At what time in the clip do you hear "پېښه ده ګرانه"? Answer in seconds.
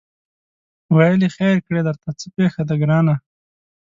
2.35-3.15